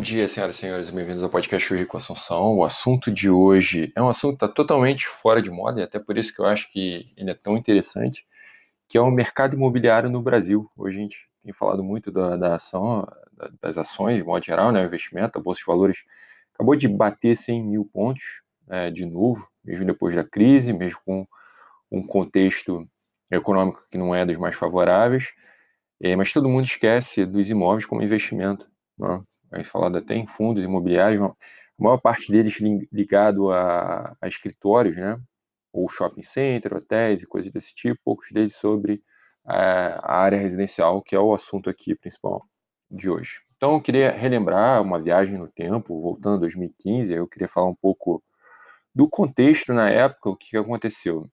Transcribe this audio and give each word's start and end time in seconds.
Bom 0.00 0.04
dia, 0.04 0.26
senhoras 0.26 0.56
e 0.56 0.60
senhores, 0.60 0.88
bem-vindos 0.88 1.22
ao 1.22 1.28
podcast 1.28 1.74
Rico 1.74 1.94
Assunção. 1.94 2.56
O 2.56 2.64
assunto 2.64 3.12
de 3.12 3.28
hoje 3.28 3.92
é 3.94 4.00
um 4.00 4.08
assunto 4.08 4.38
que 4.38 4.46
está 4.46 4.48
totalmente 4.48 5.06
fora 5.06 5.42
de 5.42 5.50
moda 5.50 5.78
e 5.78 5.84
até 5.84 5.98
por 5.98 6.16
isso 6.16 6.34
que 6.34 6.40
eu 6.40 6.46
acho 6.46 6.72
que 6.72 7.12
ele 7.18 7.30
é 7.30 7.34
tão 7.34 7.54
interessante, 7.54 8.26
que 8.88 8.96
é 8.96 9.00
o 9.02 9.10
mercado 9.10 9.56
imobiliário 9.56 10.08
no 10.08 10.22
Brasil. 10.22 10.66
Hoje 10.74 10.96
a 10.96 11.02
gente 11.02 11.28
tem 11.42 11.52
falado 11.52 11.84
muito 11.84 12.10
da, 12.10 12.34
da 12.34 12.54
ação, 12.54 13.06
das 13.60 13.76
ações, 13.76 14.16
de 14.16 14.24
modo 14.24 14.42
geral, 14.42 14.72
né, 14.72 14.80
o 14.80 14.86
investimento, 14.86 15.38
a 15.38 15.42
Bolsa 15.42 15.58
de 15.58 15.66
Valores 15.66 15.98
acabou 16.54 16.74
de 16.74 16.88
bater 16.88 17.36
100 17.36 17.62
mil 17.62 17.84
pontos 17.84 18.22
é, 18.70 18.90
de 18.90 19.04
novo, 19.04 19.46
mesmo 19.62 19.84
depois 19.84 20.14
da 20.14 20.24
crise, 20.24 20.72
mesmo 20.72 20.98
com 21.04 21.26
um 21.92 22.02
contexto 22.06 22.88
econômico 23.30 23.86
que 23.90 23.98
não 23.98 24.14
é 24.14 24.24
dos 24.24 24.38
mais 24.38 24.56
favoráveis, 24.56 25.28
é, 26.00 26.16
mas 26.16 26.32
todo 26.32 26.48
mundo 26.48 26.64
esquece 26.64 27.26
dos 27.26 27.50
imóveis 27.50 27.84
como 27.84 28.02
investimento. 28.02 28.66
Né? 28.98 29.22
A 29.52 29.62
falado 29.64 29.98
até 29.98 30.14
em 30.14 30.26
fundos 30.26 30.64
imobiliários, 30.64 31.22
a 31.22 31.34
maior 31.78 31.98
parte 31.98 32.30
deles 32.30 32.58
ligado 32.92 33.50
a, 33.50 34.16
a 34.20 34.28
escritórios, 34.28 34.96
né? 34.96 35.20
ou 35.72 35.88
shopping 35.88 36.22
center, 36.22 36.74
hotéis 36.74 37.22
e 37.22 37.26
coisas 37.26 37.50
desse 37.52 37.74
tipo, 37.74 38.00
poucos 38.04 38.28
deles 38.32 38.56
sobre 38.56 39.02
a, 39.44 40.14
a 40.14 40.20
área 40.20 40.38
residencial, 40.38 41.02
que 41.02 41.14
é 41.14 41.20
o 41.20 41.32
assunto 41.32 41.70
aqui 41.70 41.94
principal 41.94 42.44
de 42.90 43.08
hoje. 43.08 43.40
Então, 43.56 43.74
eu 43.74 43.80
queria 43.80 44.10
relembrar 44.10 44.82
uma 44.82 45.00
viagem 45.00 45.38
no 45.38 45.48
tempo, 45.48 46.00
voltando 46.00 46.36
a 46.36 46.40
2015, 46.40 47.12
eu 47.12 47.28
queria 47.28 47.48
falar 47.48 47.68
um 47.68 47.74
pouco 47.74 48.22
do 48.94 49.08
contexto 49.08 49.72
na 49.72 49.88
época, 49.90 50.30
o 50.30 50.36
que 50.36 50.56
aconteceu. 50.56 51.28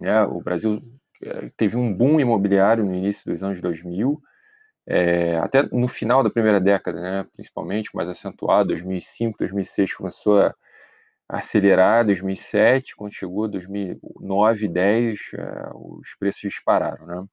É, 0.00 0.22
o 0.22 0.40
Brasil 0.40 0.80
eh, 1.22 1.46
teve 1.56 1.76
um 1.76 1.92
boom 1.92 2.18
imobiliário 2.20 2.84
no 2.84 2.94
início 2.94 3.30
dos 3.30 3.42
anos 3.42 3.60
2000, 3.60 4.20
é, 4.86 5.36
até 5.38 5.62
no 5.72 5.88
final 5.88 6.22
da 6.22 6.30
primeira 6.30 6.60
década, 6.60 7.00
né, 7.00 7.26
principalmente, 7.34 7.90
mais 7.94 8.08
acentuado, 8.08 8.68
2005, 8.68 9.38
2006 9.38 9.94
começou 9.94 10.40
a 10.40 10.54
acelerar, 11.28 12.04
2007, 12.04 12.94
quando 12.96 13.14
chegou 13.14 13.48
2009, 13.48 14.68
10, 14.68 15.18
é, 15.34 15.70
os 15.74 16.14
preços 16.18 16.42
dispararam, 16.42 17.06
né? 17.06 17.24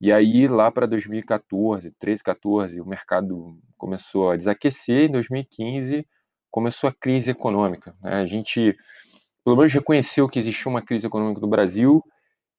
E 0.00 0.10
aí, 0.12 0.48
lá 0.48 0.70
para 0.70 0.86
2014, 0.86 1.90
13, 1.98 2.24
14, 2.24 2.80
o 2.80 2.86
mercado 2.86 3.58
começou 3.76 4.30
a 4.30 4.36
desaquecer, 4.36 5.08
em 5.08 5.12
2015 5.12 6.06
começou 6.50 6.88
a 6.88 6.92
crise 6.92 7.30
econômica. 7.30 7.94
Né? 8.02 8.14
A 8.14 8.26
gente, 8.26 8.76
pelo 9.44 9.56
menos, 9.56 9.72
reconheceu 9.72 10.28
que 10.28 10.38
existia 10.38 10.70
uma 10.70 10.82
crise 10.82 11.06
econômica 11.06 11.40
no 11.40 11.48
Brasil, 11.48 12.02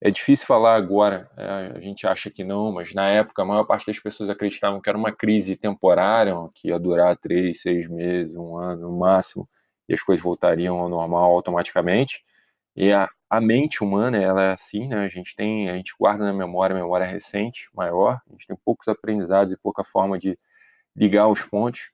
é 0.01 0.09
difícil 0.09 0.47
falar 0.47 0.75
agora, 0.75 1.29
é, 1.37 1.73
a 1.75 1.79
gente 1.79 2.07
acha 2.07 2.31
que 2.31 2.43
não, 2.43 2.71
mas 2.71 2.91
na 2.91 3.07
época 3.07 3.43
a 3.43 3.45
maior 3.45 3.63
parte 3.65 3.85
das 3.85 3.99
pessoas 3.99 4.31
acreditavam 4.31 4.81
que 4.81 4.89
era 4.89 4.97
uma 4.97 5.11
crise 5.11 5.55
temporária, 5.55 6.33
que 6.55 6.69
ia 6.69 6.79
durar 6.79 7.15
três, 7.17 7.61
seis 7.61 7.87
meses, 7.87 8.35
um 8.35 8.57
ano 8.57 8.89
no 8.89 8.97
máximo, 8.97 9.47
e 9.87 9.93
as 9.93 10.01
coisas 10.01 10.23
voltariam 10.23 10.79
ao 10.79 10.89
normal 10.89 11.31
automaticamente. 11.31 12.23
E 12.75 12.91
a, 12.91 13.07
a 13.29 13.39
mente 13.39 13.83
humana, 13.83 14.17
ela 14.17 14.43
é 14.43 14.51
assim, 14.53 14.87
né? 14.87 15.05
A 15.05 15.07
gente 15.07 15.35
tem, 15.35 15.69
a 15.69 15.75
gente 15.75 15.93
guarda 15.99 16.25
na 16.25 16.33
memória, 16.33 16.75
memória 16.75 17.05
recente, 17.05 17.69
maior, 17.73 18.19
a 18.27 18.31
gente 18.31 18.47
tem 18.47 18.57
poucos 18.65 18.87
aprendizados 18.87 19.53
e 19.53 19.57
pouca 19.57 19.83
forma 19.83 20.17
de 20.17 20.37
ligar 20.95 21.27
os 21.27 21.43
pontos. 21.43 21.91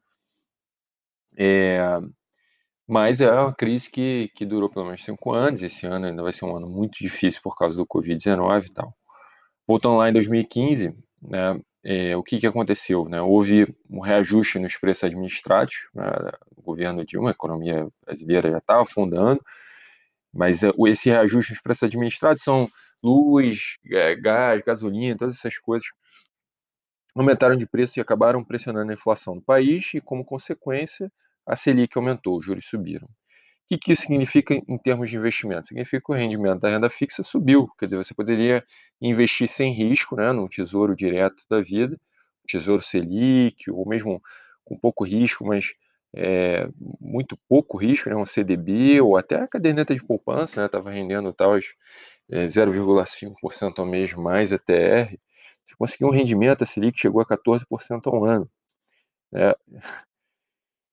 É, 1.38 1.80
mas 2.88 3.19
é 3.19 3.30
uma 3.31 3.53
crise 3.53 3.89
que, 3.89 4.31
que 4.33 4.45
durou 4.45 4.69
pelo 4.69 4.85
menos 4.85 5.03
cinco 5.03 5.33
anos. 5.33 5.61
Esse 5.61 5.85
ano 5.85 6.05
ainda 6.05 6.23
vai 6.23 6.31
ser 6.31 6.45
um 6.45 6.55
ano 6.55 6.69
muito 6.69 6.97
difícil 6.99 7.41
por 7.43 7.57
causa 7.57 7.75
do 7.75 7.85
Covid-19 7.85 8.66
e 8.66 8.71
tal. 8.71 8.95
Voltando 9.67 9.97
lá 9.97 10.09
em 10.09 10.13
2015, 10.13 10.95
né, 11.21 11.59
é, 11.83 12.15
o 12.15 12.23
que, 12.23 12.39
que 12.39 12.47
aconteceu? 12.47 13.05
Né? 13.09 13.21
Houve 13.21 13.75
um 13.89 13.99
reajuste 13.99 14.59
nos 14.59 14.77
preços 14.77 15.03
administrados. 15.03 15.75
Né? 15.93 16.05
O 16.55 16.61
governo 16.61 17.05
Dilma, 17.05 17.30
a 17.30 17.31
economia 17.31 17.87
brasileira 18.05 18.49
já 18.52 18.59
estava 18.59 18.83
afundando, 18.83 19.43
mas 20.33 20.64
é, 20.64 20.71
esse 20.87 21.09
reajuste 21.09 21.52
nos 21.52 21.61
preços 21.61 21.83
administrados 21.83 22.43
são 22.43 22.69
luz, 23.04 23.77
é, 23.92 24.15
gás, 24.15 24.61
gasolina, 24.65 25.17
todas 25.17 25.36
essas 25.36 25.58
coisas 25.59 25.87
aumentaram 27.15 27.58
de 27.58 27.65
preço 27.65 27.99
e 27.99 28.02
acabaram 28.02 28.43
pressionando 28.43 28.92
a 28.92 28.93
inflação 28.93 29.36
do 29.36 29.42
país 29.42 29.93
e, 29.93 30.02
como 30.02 30.23
consequência, 30.23 31.11
a 31.47 31.55
Selic 31.55 31.97
aumentou, 31.97 32.37
os 32.37 32.45
juros 32.45 32.65
subiram. 32.65 33.08
O 33.08 33.67
que, 33.67 33.77
que 33.77 33.91
isso 33.91 34.03
significa 34.03 34.53
em 34.53 34.77
termos 34.77 35.09
de 35.09 35.17
investimento? 35.17 35.67
Significa 35.67 36.02
que 36.05 36.11
o 36.11 36.15
rendimento 36.15 36.61
da 36.61 36.69
renda 36.69 36.89
fixa 36.89 37.21
subiu, 37.23 37.67
quer 37.77 37.85
dizer, 37.87 37.97
você 37.97 38.13
poderia 38.13 38.63
investir 39.02 39.49
sem 39.49 39.73
risco, 39.73 40.15
né, 40.15 40.31
num 40.31 40.47
tesouro 40.47 40.95
direto 40.95 41.43
da 41.49 41.61
vida, 41.61 41.99
tesouro 42.47 42.81
Selic, 42.81 43.69
ou 43.69 43.86
mesmo 43.87 44.21
com 44.63 44.77
pouco 44.77 45.03
risco, 45.03 45.45
mas 45.45 45.73
é, 46.15 46.69
muito 46.99 47.37
pouco 47.49 47.77
risco, 47.77 48.09
né, 48.09 48.15
um 48.15 48.25
CDB, 48.25 49.02
ou 49.02 49.17
até 49.17 49.36
a 49.36 49.47
caderneta 49.47 49.93
de 49.93 50.03
poupança, 50.03 50.65
estava 50.65 50.89
né, 50.89 50.95
rendendo 50.95 51.33
tal, 51.33 51.57
é, 51.57 52.45
0,5% 52.47 53.80
ao 53.80 53.86
mês 53.86 54.13
mais 54.13 54.52
ETR, 54.52 55.17
você 55.63 55.75
conseguiu 55.77 56.07
um 56.07 56.11
rendimento, 56.11 56.63
a 56.63 56.65
Selic 56.65 56.97
chegou 56.97 57.21
a 57.21 57.25
14% 57.25 58.07
ao 58.07 58.23
ano. 58.23 58.49
Né? 59.31 59.53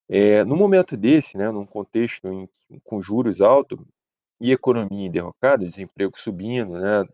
É, 0.08 0.44
no 0.44 0.56
momento 0.56 0.96
desse, 0.96 1.36
né, 1.36 1.50
num 1.50 1.66
contexto 1.66 2.28
em, 2.28 2.48
com 2.84 3.00
juros 3.00 3.40
altos 3.40 3.78
e 4.40 4.52
economia 4.52 5.10
derrocada, 5.10 5.66
desemprego 5.68 6.18
subindo, 6.18 6.78
né, 6.78 7.04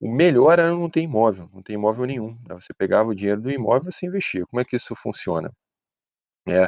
o 0.00 0.10
melhor 0.12 0.58
era 0.58 0.70
não 0.74 0.90
ter 0.90 1.02
imóvel, 1.02 1.48
não 1.52 1.62
ter 1.62 1.74
imóvel 1.74 2.06
nenhum. 2.06 2.32
Né, 2.48 2.54
você 2.54 2.74
pegava 2.74 3.10
o 3.10 3.14
dinheiro 3.14 3.40
do 3.42 3.50
imóvel 3.50 3.90
e 3.90 3.92
você 3.92 4.06
investia. 4.06 4.46
Como 4.46 4.60
é 4.60 4.64
que 4.64 4.76
isso 4.76 4.94
funciona? 4.96 5.52
É, 6.48 6.64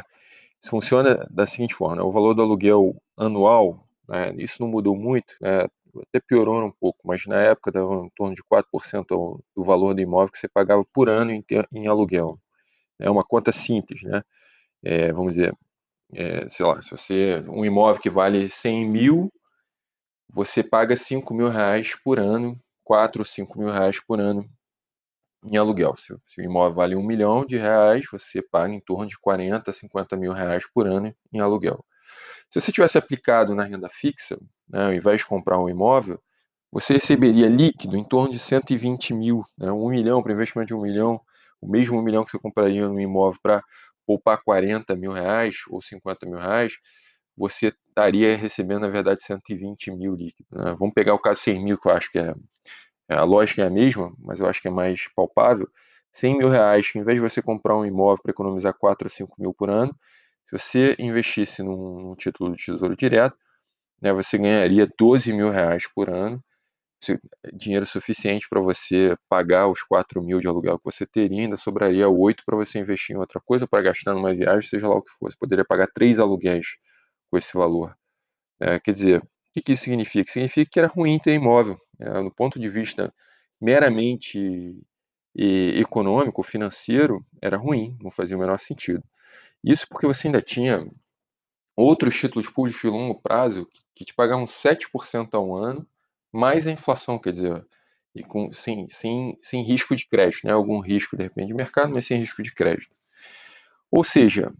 isso 0.61 0.71
funciona 0.71 1.27
da 1.31 1.45
seguinte 1.47 1.75
forma: 1.75 1.97
né, 1.97 2.01
o 2.03 2.11
valor 2.11 2.33
do 2.33 2.41
aluguel 2.41 2.95
anual, 3.17 3.87
né, 4.09 4.33
isso 4.37 4.61
não 4.61 4.69
mudou 4.69 4.95
muito, 4.95 5.35
né, 5.41 5.65
até 6.09 6.19
piorou 6.19 6.63
um 6.65 6.71
pouco, 6.71 6.99
mas 7.05 7.25
na 7.27 7.41
época 7.41 7.71
dava 7.71 8.05
em 8.05 8.09
torno 8.15 8.35
de 8.35 8.43
4% 8.43 9.43
do 9.55 9.63
valor 9.63 9.93
do 9.95 10.01
imóvel 10.01 10.31
que 10.31 10.39
você 10.39 10.47
pagava 10.47 10.85
por 10.93 11.09
ano 11.09 11.31
em, 11.31 11.43
em 11.73 11.87
aluguel. 11.87 12.39
É 12.99 13.09
uma 13.09 13.23
conta 13.23 13.51
simples, 13.51 14.03
né? 14.03 14.23
É, 14.83 15.11
vamos 15.11 15.35
dizer, 15.35 15.55
é, 16.13 16.47
sei 16.47 16.65
lá, 16.65 16.81
se 16.81 16.91
você, 16.91 17.43
um 17.47 17.65
imóvel 17.65 18.01
que 18.01 18.09
vale 18.09 18.49
100 18.49 18.89
mil, 18.89 19.31
você 20.29 20.63
paga 20.63 20.95
5 20.95 21.33
mil 21.33 21.49
reais 21.49 21.95
por 22.03 22.19
ano, 22.19 22.59
4 22.83 23.21
ou 23.21 23.25
5 23.25 23.59
mil 23.59 23.69
reais 23.69 23.99
por 23.99 24.19
ano 24.19 24.47
em 25.43 25.57
aluguel. 25.57 25.95
Se, 25.95 26.15
se, 26.27 26.41
o 26.41 26.43
imóvel 26.43 26.73
vale 26.73 26.95
1 26.95 27.03
milhão 27.03 27.45
de 27.45 27.57
reais, 27.57 28.05
você 28.11 28.41
paga 28.41 28.73
em 28.73 28.79
torno 28.79 29.07
de 29.07 29.17
40, 29.19 29.71
50 29.71 30.17
mil 30.17 30.33
reais 30.33 30.65
por 30.73 30.87
ano 30.87 31.13
em 31.31 31.39
aluguel. 31.39 31.83
Se 32.49 32.61
você 32.61 32.71
tivesse 32.71 32.97
aplicado 32.97 33.53
na 33.53 33.63
renda 33.63 33.89
fixa, 33.89 34.37
né, 34.69 34.85
ao 34.85 34.93
invés 34.93 35.21
de 35.21 35.27
comprar 35.27 35.59
um 35.59 35.69
imóvel, 35.69 36.19
você 36.71 36.93
receberia 36.93 37.47
líquido 37.47 37.97
em 37.97 38.03
torno 38.03 38.31
de 38.31 38.39
120 38.39 39.13
mil, 39.13 39.45
né, 39.57 39.71
1 39.71 39.89
milhão 39.89 40.21
para 40.23 40.33
investimento 40.33 40.67
de 40.67 40.75
1 40.75 40.81
milhão, 40.81 41.21
o 41.61 41.67
mesmo 41.67 41.97
1 41.99 42.01
milhão 42.01 42.23
que 42.23 42.31
você 42.31 42.39
compraria 42.39 42.87
no 42.87 42.99
imóvel 42.99 43.39
para 43.41 43.63
poupar 44.07 44.41
40 44.41 44.95
mil 44.95 45.11
reais 45.11 45.57
ou 45.69 45.81
50 45.81 46.25
mil 46.25 46.39
reais, 46.39 46.79
você 47.37 47.67
estaria 47.67 48.35
recebendo, 48.37 48.81
na 48.81 48.87
verdade, 48.87 49.21
120 49.21 49.91
mil 49.91 50.15
líquidos. 50.15 50.49
Né? 50.51 50.75
Vamos 50.79 50.93
pegar 50.95 51.13
o 51.13 51.19
caso 51.19 51.41
100 51.41 51.63
mil, 51.63 51.77
que 51.77 51.87
eu 51.87 51.91
acho 51.91 52.11
que 52.11 52.17
é, 52.17 52.33
é, 53.09 53.15
a 53.15 53.23
lógica 53.23 53.63
é 53.63 53.67
a 53.67 53.69
mesma, 53.69 54.13
mas 54.17 54.39
eu 54.39 54.47
acho 54.47 54.61
que 54.61 54.69
é 54.69 54.71
mais 54.71 55.07
palpável. 55.13 55.69
100 56.11 56.37
mil 56.37 56.49
reais, 56.49 56.89
que 56.89 56.97
em 56.97 57.03
vez 57.03 57.21
de 57.21 57.29
você 57.29 57.41
comprar 57.41 57.77
um 57.77 57.85
imóvel 57.85 58.23
para 58.23 58.31
economizar 58.31 58.73
4 58.73 59.05
ou 59.05 59.11
5 59.11 59.35
mil 59.37 59.53
por 59.53 59.69
ano, 59.69 59.95
se 60.45 60.57
você 60.57 60.95
investisse 60.97 61.61
num, 61.61 61.99
num 61.99 62.15
título 62.15 62.55
de 62.55 62.65
tesouro 62.65 62.95
direto, 62.95 63.37
né, 64.01 64.13
você 64.13 64.37
ganharia 64.37 64.89
12 64.97 65.33
mil 65.33 65.49
reais 65.49 65.85
por 65.93 66.09
ano 66.09 66.43
dinheiro 67.53 67.85
suficiente 67.85 68.47
para 68.49 68.59
você 68.59 69.15
pagar 69.29 69.67
os 69.67 69.83
4 69.83 70.21
mil 70.21 70.39
de 70.39 70.47
aluguel 70.47 70.79
que 70.79 70.85
você 70.85 71.05
teria, 71.05 71.41
ainda 71.41 71.57
sobraria 71.57 72.09
8 72.09 72.43
para 72.45 72.57
você 72.57 72.79
investir 72.79 73.15
em 73.15 73.19
outra 73.19 73.39
coisa, 73.39 73.67
para 73.67 73.83
gastar 73.83 74.13
numa 74.13 74.33
viagem, 74.33 74.67
seja 74.67 74.87
lá 74.87 74.95
o 74.95 75.01
que 75.01 75.11
for. 75.11 75.31
Poderia 75.39 75.63
pagar 75.63 75.87
três 75.93 76.19
aluguéis 76.19 76.77
com 77.29 77.37
esse 77.37 77.55
valor. 77.55 77.95
É, 78.59 78.79
quer 78.79 78.93
dizer, 78.93 79.21
o 79.21 79.61
que, 79.61 79.73
isso 79.73 79.83
significa? 79.83 80.31
Significa 80.31 80.71
que 80.71 80.79
era 80.79 80.87
ruim 80.87 81.19
ter 81.19 81.33
imóvel. 81.33 81.79
É, 81.99 82.21
no 82.21 82.31
ponto 82.31 82.59
de 82.59 82.69
vista 82.69 83.13
meramente 83.59 84.75
econômico, 85.35 86.41
financeiro, 86.41 87.23
era 87.39 87.57
ruim, 87.57 87.95
não 88.01 88.09
fazia 88.09 88.35
o 88.35 88.39
menor 88.39 88.59
sentido. 88.59 89.03
Isso 89.63 89.87
porque 89.87 90.07
você 90.07 90.27
ainda 90.27 90.41
tinha 90.41 90.87
outros 91.75 92.15
títulos 92.15 92.49
públicos 92.49 92.81
de 92.81 92.87
longo 92.87 93.21
prazo 93.21 93.67
que, 93.67 93.81
que 93.95 94.05
te 94.05 94.15
pagavam 94.15 94.45
7% 94.45 95.29
ao 95.33 95.55
ano, 95.55 95.87
mais 96.31 96.67
a 96.67 96.71
inflação, 96.71 97.19
quer 97.19 97.33
dizer, 97.33 97.65
e 98.15 98.23
com, 98.23 98.51
sem, 98.51 98.87
sem, 98.89 99.37
sem 99.41 99.61
risco 99.63 99.95
de 99.95 100.07
crédito, 100.07 100.45
né? 100.45 100.53
algum 100.53 100.79
risco 100.79 101.15
de 101.15 101.23
repente 101.23 101.47
de 101.47 101.53
mercado, 101.53 101.93
mas 101.93 102.05
sem 102.05 102.17
risco 102.17 102.41
de 102.41 102.53
crédito. 102.53 102.95
Ou 103.91 104.03
seja, 104.03 104.51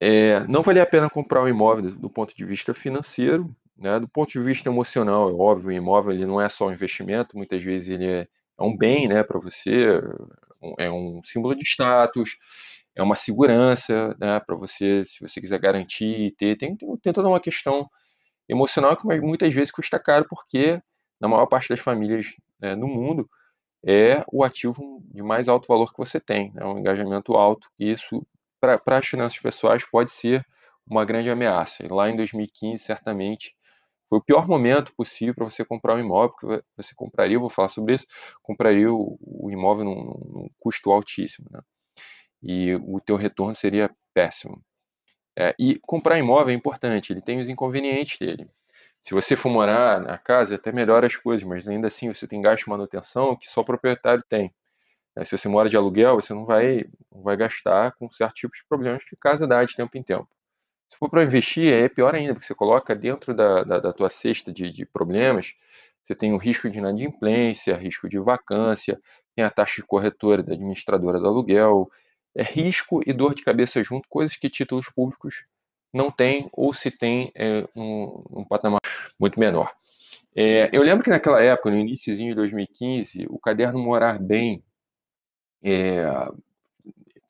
é, 0.00 0.40
não 0.48 0.62
valia 0.62 0.82
a 0.82 0.86
pena 0.86 1.08
comprar 1.08 1.42
um 1.42 1.48
imóvel 1.48 1.92
do 1.92 2.10
ponto 2.10 2.36
de 2.36 2.44
vista 2.44 2.74
financeiro, 2.74 3.54
né? 3.76 4.00
do 4.00 4.08
ponto 4.08 4.32
de 4.32 4.40
vista 4.40 4.68
emocional, 4.68 5.30
é 5.30 5.32
óbvio, 5.32 5.70
o 5.70 5.72
imóvel 5.72 6.12
ele 6.12 6.26
não 6.26 6.40
é 6.40 6.48
só 6.48 6.66
um 6.66 6.72
investimento, 6.72 7.36
muitas 7.36 7.62
vezes 7.62 7.88
ele 7.88 8.06
é, 8.06 8.28
é 8.58 8.62
um 8.62 8.76
bem 8.76 9.08
né, 9.08 9.22
para 9.22 9.38
você, 9.38 10.00
é 10.78 10.90
um 10.90 11.22
símbolo 11.24 11.54
de 11.54 11.64
status, 11.64 12.36
é 12.94 13.02
uma 13.02 13.16
segurança, 13.16 14.14
né, 14.20 14.40
para 14.40 14.54
você, 14.56 15.04
se 15.06 15.20
você 15.20 15.40
quiser 15.40 15.58
garantir, 15.58 16.34
ter, 16.36 16.56
tem, 16.56 16.76
tem 16.76 17.12
toda 17.12 17.28
uma 17.28 17.40
questão 17.40 17.88
emocional 18.48 18.96
que 18.96 19.06
muitas 19.20 19.52
vezes 19.52 19.70
custa 19.70 19.98
caro, 19.98 20.26
porque 20.28 20.80
na 21.20 21.28
maior 21.28 21.46
parte 21.46 21.68
das 21.68 21.80
famílias 21.80 22.34
né, 22.60 22.74
no 22.74 22.88
mundo 22.88 23.28
é 23.84 24.24
o 24.32 24.44
ativo 24.44 25.02
de 25.12 25.22
mais 25.22 25.48
alto 25.48 25.66
valor 25.66 25.92
que 25.92 25.98
você 25.98 26.20
tem, 26.20 26.52
é 26.56 26.64
um 26.64 26.78
engajamento 26.78 27.34
alto, 27.34 27.68
e 27.78 27.90
isso, 27.90 28.24
para 28.60 28.80
as 28.98 29.06
finanças 29.06 29.38
pessoais, 29.38 29.84
pode 29.84 30.12
ser 30.12 30.46
uma 30.86 31.04
grande 31.04 31.30
ameaça. 31.30 31.84
E 31.84 31.88
lá 31.88 32.08
em 32.10 32.16
2015, 32.16 32.82
certamente, 32.82 33.54
foi 34.08 34.18
o 34.18 34.22
pior 34.22 34.46
momento 34.46 34.92
possível 34.94 35.34
para 35.34 35.44
você 35.46 35.64
comprar 35.64 35.94
um 35.96 36.00
imóvel, 36.00 36.34
porque 36.38 36.64
você 36.76 36.94
compraria, 36.94 37.38
vou 37.38 37.48
falar 37.48 37.68
sobre 37.68 37.94
isso, 37.94 38.06
compraria 38.42 38.92
o, 38.92 39.18
o 39.20 39.50
imóvel 39.50 39.86
num, 39.86 39.94
num, 39.94 40.50
custo 40.58 40.90
altíssimo, 40.90 41.48
né? 41.50 41.60
E 42.42 42.74
o 42.74 43.00
teu 43.00 43.16
retorno 43.16 43.54
seria 43.54 43.90
péssimo. 44.12 44.62
É, 45.36 45.54
e 45.58 45.78
comprar 45.80 46.18
imóvel 46.18 46.52
é 46.52 46.56
importante, 46.56 47.12
ele 47.12 47.22
tem 47.22 47.40
os 47.40 47.48
inconvenientes 47.48 48.18
dele. 48.18 48.48
Se 49.02 49.14
você 49.14 49.34
for 49.34 49.50
morar 49.50 50.00
na 50.00 50.16
casa, 50.16 50.54
até 50.54 50.70
melhora 50.70 51.06
as 51.06 51.16
coisas, 51.16 51.42
mas 51.46 51.66
ainda 51.66 51.88
assim 51.88 52.12
você 52.12 52.26
tem 52.26 52.40
gasto 52.40 52.64
de 52.64 52.70
manutenção 52.70 53.34
que 53.36 53.48
só 53.48 53.62
o 53.62 53.64
proprietário 53.64 54.22
tem. 54.28 54.52
É, 55.16 55.24
se 55.24 55.36
você 55.36 55.48
mora 55.48 55.68
de 55.68 55.76
aluguel, 55.76 56.14
você 56.16 56.32
não 56.32 56.44
vai, 56.46 56.84
não 57.10 57.22
vai 57.22 57.36
gastar 57.36 57.92
com 57.92 58.10
certos 58.10 58.40
tipos 58.40 58.58
de 58.58 58.64
problemas 58.66 59.04
que 59.04 59.16
casa 59.16 59.46
dá 59.46 59.64
de 59.64 59.74
tempo 59.74 59.96
em 59.98 60.02
tempo. 60.02 60.28
Se 60.88 60.98
for 60.98 61.08
para 61.08 61.24
investir, 61.24 61.72
é 61.72 61.88
pior 61.88 62.14
ainda, 62.14 62.34
porque 62.34 62.46
você 62.46 62.54
coloca 62.54 62.94
dentro 62.94 63.34
da, 63.34 63.64
da, 63.64 63.78
da 63.78 63.92
tua 63.92 64.10
cesta 64.10 64.52
de, 64.52 64.70
de, 64.70 64.86
problemas, 64.86 65.54
você 66.02 66.14
tem 66.14 66.32
o 66.32 66.36
risco 66.36 66.68
de 66.70 66.78
inadimplência, 66.78 67.76
risco 67.76 68.08
de 68.08 68.18
vacância, 68.18 69.00
tem 69.34 69.44
a 69.44 69.50
taxa 69.50 69.76
de 69.76 69.86
corretora 69.86 70.42
da 70.42 70.52
administradora 70.52 71.18
do 71.18 71.26
aluguel, 71.26 71.90
é 72.34 72.42
risco 72.42 73.02
e 73.06 73.12
dor 73.12 73.34
de 73.34 73.42
cabeça 73.42 73.82
junto, 73.82 74.08
coisas 74.08 74.36
que 74.36 74.48
títulos 74.48 74.88
públicos 74.88 75.44
não 75.92 76.10
têm, 76.10 76.48
ou 76.52 76.72
se 76.72 76.90
tem 76.90 77.30
é, 77.34 77.66
um, 77.76 78.22
um, 78.30 78.44
patamar 78.44 78.80
muito 79.18 79.38
menor. 79.38 79.72
É, 80.34 80.70
eu 80.72 80.82
lembro 80.82 81.04
que 81.04 81.10
naquela 81.10 81.42
época, 81.42 81.70
no 81.70 81.76
iníciozinho 81.76 82.30
de 82.30 82.36
2015, 82.36 83.26
o 83.28 83.38
caderno 83.38 83.78
Morar 83.78 84.18
Bem 84.18 84.64
é, 85.62 86.06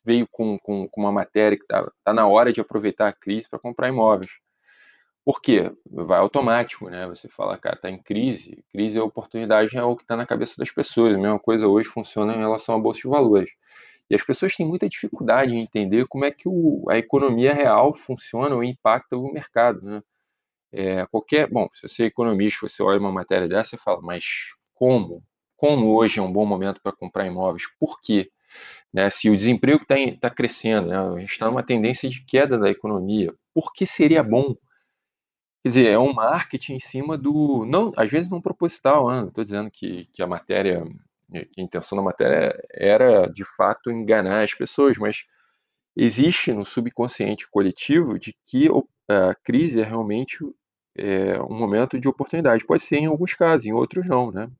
veio 0.04 0.26
com, 0.30 0.58
com, 0.58 0.88
com 0.88 1.00
uma 1.00 1.12
matéria 1.12 1.56
que 1.56 1.64
está 1.64 1.90
tá 2.04 2.12
na 2.12 2.26
hora 2.26 2.52
de 2.52 2.60
aproveitar 2.60 3.08
a 3.08 3.12
crise 3.12 3.48
para 3.48 3.58
comprar 3.58 3.88
imóveis. 3.88 4.30
Por 5.24 5.40
quê? 5.40 5.70
Vai 5.88 6.18
automático, 6.18 6.88
né? 6.90 7.06
Você 7.06 7.28
fala, 7.28 7.56
cara, 7.56 7.76
está 7.76 7.88
em 7.88 8.00
crise, 8.00 8.64
crise 8.72 8.98
é 8.98 9.02
oportunidade, 9.02 9.76
é 9.76 9.82
o 9.82 9.96
que 9.96 10.02
está 10.02 10.16
na 10.16 10.26
cabeça 10.26 10.54
das 10.58 10.70
pessoas. 10.70 11.14
A 11.14 11.18
mesma 11.18 11.38
coisa 11.38 11.68
hoje 11.68 11.88
funciona 11.88 12.34
em 12.34 12.38
relação 12.38 12.74
à 12.74 12.78
Bolsa 12.78 13.00
de 13.02 13.08
Valores. 13.08 13.50
E 14.12 14.14
as 14.14 14.22
pessoas 14.22 14.54
têm 14.54 14.66
muita 14.66 14.86
dificuldade 14.86 15.54
em 15.54 15.60
entender 15.60 16.06
como 16.06 16.26
é 16.26 16.30
que 16.30 16.46
o, 16.46 16.84
a 16.90 16.98
economia 16.98 17.54
real 17.54 17.94
funciona 17.94 18.54
ou 18.54 18.62
impacta 18.62 19.16
o 19.16 19.32
mercado, 19.32 19.80
né? 19.80 20.02
É, 20.70 21.06
qualquer, 21.06 21.48
bom, 21.48 21.66
se 21.72 21.88
você 21.88 22.02
é 22.02 22.06
economista, 22.08 22.68
você 22.68 22.82
olha 22.82 23.00
uma 23.00 23.10
matéria 23.10 23.48
dessa 23.48 23.74
e 23.74 23.78
fala, 23.78 24.02
mas 24.02 24.50
como? 24.74 25.24
Como 25.56 25.96
hoje 25.96 26.20
é 26.20 26.22
um 26.22 26.30
bom 26.30 26.44
momento 26.44 26.78
para 26.82 26.92
comprar 26.92 27.26
imóveis? 27.26 27.62
Por 27.80 28.02
quê? 28.02 28.30
Né? 28.92 29.08
Se 29.08 29.30
o 29.30 29.36
desemprego 29.36 29.82
está 29.82 29.94
tá 30.20 30.30
crescendo, 30.30 30.88
né? 30.88 30.98
a 30.98 31.18
gente 31.18 31.32
está 31.32 31.46
numa 31.46 31.62
tendência 31.62 32.06
de 32.10 32.22
queda 32.22 32.58
da 32.58 32.68
economia, 32.68 33.32
por 33.54 33.72
que 33.72 33.86
seria 33.86 34.22
bom? 34.22 34.54
Quer 35.62 35.68
dizer, 35.70 35.86
é 35.86 35.98
um 35.98 36.12
marketing 36.12 36.74
em 36.74 36.80
cima 36.80 37.16
do. 37.16 37.64
não 37.64 37.92
Às 37.96 38.10
vezes 38.10 38.30
não 38.30 38.42
proposital, 38.42 39.10
né? 39.10 39.26
estou 39.28 39.42
dizendo 39.42 39.70
que, 39.70 40.04
que 40.12 40.22
a 40.22 40.26
matéria, 40.26 40.84
que 41.32 41.60
a 41.60 41.62
intenção 41.62 41.96
da 41.96 42.04
matéria 42.04 42.54
era 42.70 43.26
de 43.26 43.44
fato 43.44 43.90
enganar 43.90 44.42
as 44.42 44.54
pessoas, 44.54 44.98
mas 44.98 45.24
existe 45.96 46.52
no 46.52 46.64
subconsciente 46.64 47.48
coletivo 47.50 48.18
de 48.18 48.34
que 48.44 48.68
a 49.08 49.34
crise 49.34 49.80
é 49.80 49.84
realmente 49.84 50.38
é, 50.96 51.40
um 51.42 51.58
momento 51.58 51.98
de 51.98 52.08
oportunidade. 52.08 52.66
Pode 52.66 52.82
ser 52.82 52.98
em 52.98 53.06
alguns 53.06 53.34
casos, 53.34 53.66
em 53.66 53.72
outros 53.72 54.06
não, 54.06 54.30
né? 54.30 54.50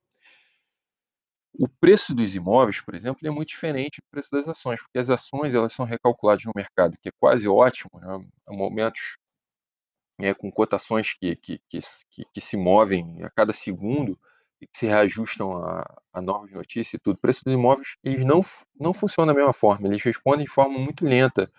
O 1.55 1.69
preço 1.69 2.15
dos 2.15 2.35
imóveis, 2.35 2.81
por 2.81 2.95
exemplo, 2.95 3.27
é 3.27 3.31
muito 3.31 3.49
diferente 3.51 4.01
do 4.01 4.11
preço 4.11 4.31
das 4.33 4.49
ações, 4.49 4.81
porque 4.81 4.99
as 4.99 5.11
ações 5.11 5.55
elas 5.55 5.73
são 5.73 5.85
recalculadas 5.85 6.45
no 6.45 6.53
mercado, 6.57 6.97
que 7.03 7.11
é 7.11 7.13
quase 7.21 7.47
ótimo, 7.47 7.91
né? 8.01 8.21
Há 8.47 8.53
momentos 8.55 9.19
é, 10.19 10.33
com 10.33 10.51
cotações 10.51 11.15
que, 11.15 11.37
que, 11.37 11.61
que, 11.69 11.81
que, 12.33 12.41
se 12.41 12.57
movem 12.57 13.23
a 13.23 13.31
cada 13.31 13.53
segundo 13.53 14.19
se 14.73 14.87
reajustam 14.87 15.57
a, 15.57 15.85
a 16.13 16.21
novas 16.21 16.51
notícias 16.53 16.95
e 16.95 16.99
tudo. 16.99 17.17
O 17.17 17.21
preço 17.21 17.45
dos 17.45 17.55
imóveis 17.55 17.97
eles 18.03 18.25
não, 18.25 18.43
não 18.79 18.93
funcionam 18.93 19.33
da 19.33 19.39
mesma 19.39 19.53
forma, 19.53 19.89
eles 19.89 20.03
respondem 20.03 20.45
de 20.45 20.51
forma 20.51 20.79
muito 20.79 21.05
lenta. 21.05 21.51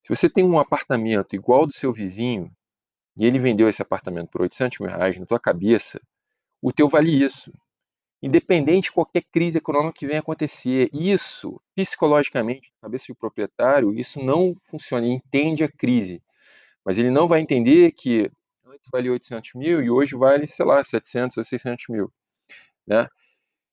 Se 0.00 0.08
você 0.14 0.28
tem 0.28 0.44
um 0.44 0.58
apartamento 0.58 1.34
igual 1.34 1.60
ao 1.60 1.66
do 1.66 1.72
seu 1.72 1.92
vizinho 1.92 2.50
e 3.16 3.26
ele 3.26 3.38
vendeu 3.38 3.68
esse 3.68 3.82
apartamento 3.82 4.28
por 4.30 4.42
800 4.42 4.78
mil 4.78 4.90
reais 4.90 5.18
na 5.18 5.26
tua 5.26 5.40
cabeça, 5.40 6.00
o 6.62 6.72
teu 6.72 6.88
vale 6.88 7.10
isso 7.22 7.52
independente 8.22 8.84
de 8.84 8.92
qualquer 8.92 9.22
crise 9.32 9.58
econômica 9.58 9.98
que 9.98 10.06
venha 10.06 10.20
acontecer. 10.20 10.90
Isso, 10.92 11.60
psicologicamente, 11.74 12.72
na 12.76 12.88
cabeça 12.88 13.06
do 13.08 13.16
proprietário, 13.16 13.94
isso 13.94 14.20
não 14.22 14.56
funciona. 14.64 15.06
Ele 15.06 15.14
entende 15.14 15.64
a 15.64 15.68
crise, 15.70 16.22
mas 16.84 16.98
ele 16.98 17.10
não 17.10 17.28
vai 17.28 17.40
entender 17.40 17.92
que 17.92 18.30
antes 18.66 18.90
valia 18.92 19.12
800 19.12 19.54
mil 19.54 19.82
e 19.82 19.90
hoje 19.90 20.16
vale, 20.16 20.46
sei 20.48 20.66
lá, 20.66 20.82
700 20.82 21.36
ou 21.36 21.44
600 21.44 21.86
mil. 21.88 22.12
Né? 22.88 23.06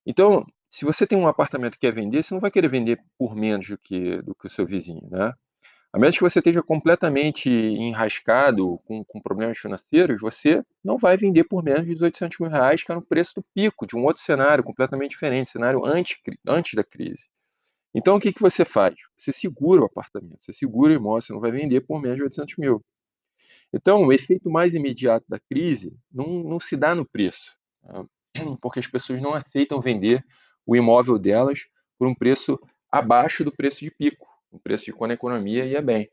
Então, 0.05 0.45
se 0.69 0.83
você 0.85 1.07
tem 1.07 1.17
um 1.17 1.27
apartamento 1.27 1.73
que 1.73 1.79
quer 1.79 1.93
vender, 1.93 2.23
você 2.23 2.33
não 2.33 2.41
vai 2.41 2.51
querer 2.51 2.67
vender 2.67 2.99
por 3.17 3.35
menos 3.35 3.67
do 3.69 3.77
que, 3.77 4.21
do 4.21 4.35
que 4.35 4.47
o 4.47 4.49
seu 4.49 4.65
vizinho. 4.65 5.07
Né? 5.09 5.33
A 5.93 5.97
menos 5.97 6.17
que 6.17 6.23
você 6.23 6.39
esteja 6.39 6.61
completamente 6.61 7.49
enrascado 7.49 8.77
com, 8.83 9.01
com, 9.05 9.21
problemas 9.21 9.57
financeiros, 9.57 10.19
você 10.19 10.61
não 10.83 10.97
vai 10.97 11.15
vender 11.15 11.45
por 11.45 11.63
menos 11.63 11.85
de 11.85 12.03
800 12.03 12.37
mil 12.39 12.49
reais, 12.49 12.83
que 12.83 12.91
era 12.91 12.99
o 12.99 13.05
preço 13.05 13.35
do 13.35 13.45
pico 13.53 13.87
de 13.87 13.95
um 13.95 14.03
outro 14.03 14.21
cenário 14.21 14.61
completamente 14.61 15.11
diferente, 15.11 15.51
cenário 15.51 15.85
antes, 15.85 16.17
antes 16.45 16.73
da 16.73 16.83
crise. 16.83 17.29
Então, 17.93 18.17
o 18.17 18.19
que, 18.19 18.33
que 18.33 18.41
você 18.41 18.65
faz? 18.65 18.95
Você 19.15 19.31
segura 19.31 19.83
o 19.83 19.85
apartamento, 19.85 20.43
você 20.43 20.51
segura 20.51 20.91
o 20.91 20.95
imóvel, 20.97 21.21
você 21.21 21.31
não 21.31 21.39
vai 21.39 21.51
vender 21.51 21.79
por 21.79 22.01
menos 22.01 22.17
de 22.17 22.23
800 22.23 22.57
mil. 22.57 22.83
Então, 23.71 24.03
o 24.03 24.11
efeito 24.11 24.49
mais 24.49 24.73
imediato 24.73 25.25
da 25.29 25.39
crise 25.39 25.97
não, 26.11 26.43
não 26.43 26.59
se 26.59 26.75
dá 26.75 26.93
no 26.93 27.05
preço, 27.05 27.53
né? 27.81 28.05
porque 28.61 28.79
as 28.79 28.87
pessoas 28.87 29.21
não 29.21 29.33
aceitam 29.33 29.81
vender 29.81 30.23
o 30.65 30.75
imóvel 30.75 31.17
delas 31.17 31.61
por 31.97 32.07
um 32.07 32.15
preço 32.15 32.59
abaixo 32.91 33.43
do 33.43 33.51
preço 33.51 33.79
de 33.79 33.91
pico 33.91 34.27
o 34.55 34.59
preço 34.59 34.85
de 34.85 34.93
quando 34.93 35.11
a 35.11 35.15
economia 35.15 35.65
ia 35.65 35.81
bem. 35.81 36.09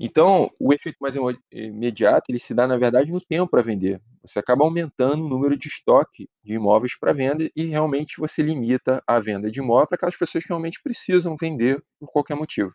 Então, 0.00 0.48
o 0.60 0.72
efeito 0.72 0.96
mais 1.00 1.16
imediato, 1.50 2.24
ele 2.28 2.38
se 2.38 2.54
dá, 2.54 2.68
na 2.68 2.76
verdade, 2.76 3.10
no 3.10 3.20
tempo 3.20 3.50
para 3.50 3.62
vender. 3.62 4.00
Você 4.22 4.38
acaba 4.38 4.64
aumentando 4.64 5.24
o 5.24 5.28
número 5.28 5.56
de 5.56 5.66
estoque 5.66 6.28
de 6.44 6.54
imóveis 6.54 6.96
para 6.96 7.12
venda 7.12 7.50
e 7.54 7.64
realmente 7.64 8.14
você 8.18 8.40
limita 8.40 9.02
a 9.06 9.18
venda 9.18 9.50
de 9.50 9.58
imóvel 9.58 9.88
para 9.88 9.96
aquelas 9.96 10.16
pessoas 10.16 10.44
que 10.44 10.50
realmente 10.50 10.80
precisam 10.82 11.36
vender 11.40 11.82
por 11.98 12.12
qualquer 12.12 12.36
motivo. 12.36 12.72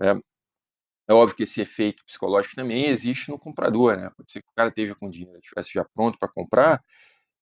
É, 0.00 0.14
é 1.08 1.14
óbvio 1.14 1.36
que 1.36 1.44
esse 1.44 1.60
efeito 1.60 2.04
psicológico 2.06 2.56
também 2.56 2.86
existe 2.86 3.30
no 3.30 3.38
comprador, 3.38 3.96
né? 3.96 4.10
Pode 4.16 4.32
ser 4.32 4.40
que 4.42 4.48
o 4.48 4.54
cara 4.56 4.68
esteja 4.68 4.94
com 4.96 5.10
dinheiro, 5.10 5.38
estivesse 5.38 5.72
já 5.72 5.84
pronto 5.94 6.18
para 6.18 6.28
comprar, 6.28 6.82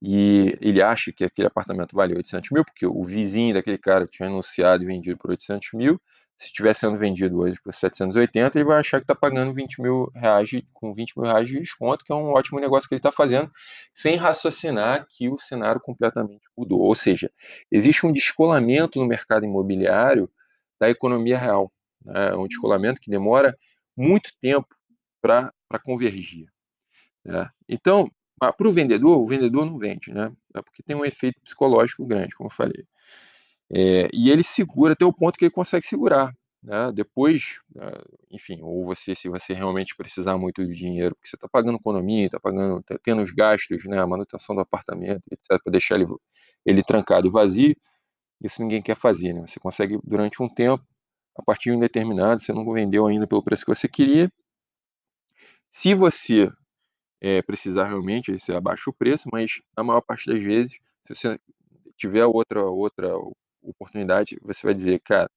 e 0.02 0.56
ele 0.60 0.80
acha 0.80 1.12
que 1.12 1.24
aquele 1.24 1.48
apartamento 1.48 1.94
vale 1.94 2.14
800 2.14 2.50
mil, 2.50 2.64
porque 2.64 2.86
o 2.86 3.02
vizinho 3.02 3.54
daquele 3.54 3.78
cara 3.78 4.06
tinha 4.06 4.28
anunciado 4.28 4.82
e 4.82 4.86
vendido 4.86 5.18
por 5.18 5.30
800 5.30 5.72
mil, 5.74 6.00
se 6.40 6.46
estiver 6.46 6.74
sendo 6.74 6.96
vendido 6.96 7.38
hoje 7.38 7.60
por 7.62 7.74
780, 7.74 8.58
ele 8.58 8.64
vai 8.64 8.80
achar 8.80 8.98
que 8.98 9.04
está 9.04 9.14
pagando 9.14 9.52
20 9.52 9.82
mil 9.82 10.10
reais 10.14 10.48
com 10.72 10.94
20 10.94 11.18
mil 11.18 11.26
reais 11.26 11.46
de 11.46 11.58
desconto, 11.58 12.02
que 12.02 12.10
é 12.10 12.14
um 12.14 12.30
ótimo 12.30 12.58
negócio 12.58 12.88
que 12.88 12.94
ele 12.94 13.00
está 13.00 13.12
fazendo, 13.12 13.52
sem 13.92 14.16
raciocinar 14.16 15.06
que 15.06 15.28
o 15.28 15.38
cenário 15.38 15.78
completamente 15.78 16.40
mudou. 16.56 16.80
Ou 16.80 16.94
seja, 16.94 17.30
existe 17.70 18.06
um 18.06 18.12
descolamento 18.12 18.98
no 18.98 19.06
mercado 19.06 19.44
imobiliário 19.44 20.30
da 20.80 20.88
economia 20.88 21.36
real. 21.36 21.70
Né? 22.02 22.34
Um 22.34 22.48
descolamento 22.48 23.02
que 23.02 23.10
demora 23.10 23.54
muito 23.94 24.30
tempo 24.40 24.74
para 25.20 25.52
convergir. 25.84 26.46
Né? 27.22 27.50
Então, 27.68 28.10
para 28.40 28.68
o 28.68 28.72
vendedor, 28.72 29.18
o 29.18 29.26
vendedor 29.26 29.66
não 29.66 29.78
vende, 29.78 30.12
né? 30.12 30.32
É 30.54 30.62
porque 30.62 30.82
tem 30.82 30.96
um 30.96 31.04
efeito 31.04 31.40
psicológico 31.42 32.06
grande, 32.06 32.34
como 32.34 32.48
eu 32.48 32.54
falei. 32.54 32.84
É, 33.72 34.08
e 34.12 34.30
ele 34.30 34.42
segura 34.42 34.94
até 34.94 35.04
o 35.04 35.12
ponto 35.12 35.38
que 35.38 35.44
ele 35.44 35.52
consegue 35.52 35.86
segurar. 35.86 36.34
Né? 36.62 36.92
Depois, 36.92 37.60
eh, 37.76 38.04
enfim, 38.30 38.60
ou 38.62 38.84
você, 38.84 39.14
se 39.14 39.28
você 39.28 39.54
realmente 39.54 39.96
precisar 39.96 40.36
muito 40.36 40.64
de 40.66 40.74
dinheiro, 40.74 41.14
porque 41.14 41.28
você 41.28 41.36
está 41.36 41.48
pagando 41.48 41.78
economia, 41.78 42.26
está 42.26 42.38
pagando, 42.40 42.82
tá 42.82 42.98
tendo 43.02 43.22
os 43.22 43.30
gastos, 43.30 43.84
né, 43.86 43.98
a 43.98 44.06
manutenção 44.06 44.54
do 44.54 44.60
apartamento, 44.60 45.22
etc., 45.30 45.62
para 45.62 45.72
deixar 45.72 45.96
ele, 45.96 46.06
ele 46.66 46.82
trancado 46.82 47.26
e 47.26 47.30
vazio, 47.30 47.76
isso 48.42 48.62
ninguém 48.62 48.82
quer 48.82 48.96
fazer. 48.96 49.32
Né? 49.34 49.46
Você 49.46 49.60
consegue, 49.60 49.98
durante 50.04 50.42
um 50.42 50.48
tempo, 50.48 50.84
a 51.36 51.42
partir 51.42 51.70
de 51.70 51.76
um 51.76 51.80
determinado, 51.80 52.42
você 52.42 52.52
não 52.52 52.70
vendeu 52.72 53.06
ainda 53.06 53.26
pelo 53.26 53.42
preço 53.42 53.64
que 53.64 53.74
você 53.74 53.88
queria. 53.88 54.30
Se 55.70 55.94
você 55.94 56.50
é, 57.20 57.42
precisar 57.42 57.84
realmente, 57.86 58.38
você 58.38 58.52
abaixa 58.52 58.90
o 58.90 58.94
preço, 58.94 59.28
mas 59.32 59.60
na 59.76 59.84
maior 59.84 60.00
parte 60.00 60.30
das 60.30 60.40
vezes, 60.40 60.78
se 61.06 61.14
você 61.14 61.38
tiver 61.96 62.24
outra 62.26 62.64
outra 62.64 63.14
oportunidade, 63.62 64.38
você 64.42 64.66
vai 64.66 64.74
dizer, 64.74 65.00
cara, 65.00 65.30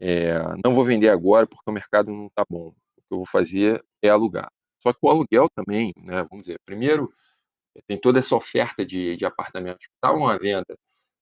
é, 0.00 0.34
não 0.64 0.74
vou 0.74 0.84
vender 0.84 1.08
agora 1.08 1.46
porque 1.46 1.70
o 1.70 1.72
mercado 1.72 2.10
não 2.10 2.26
está 2.26 2.44
bom. 2.48 2.68
O 2.68 3.02
que 3.02 3.12
eu 3.12 3.18
vou 3.18 3.26
fazer 3.26 3.82
é 4.02 4.08
alugar. 4.08 4.50
Só 4.82 4.92
que 4.92 4.98
o 5.02 5.08
aluguel 5.08 5.48
também, 5.54 5.94
né, 5.96 6.26
vamos 6.30 6.46
dizer, 6.46 6.58
primeiro 6.66 7.12
tem 7.88 7.98
toda 7.98 8.18
essa 8.18 8.36
oferta 8.36 8.84
de, 8.84 9.16
de 9.16 9.24
apartamentos 9.24 9.86
que 9.86 9.94
estavam 9.94 10.28
à 10.28 10.36
venda 10.38 10.76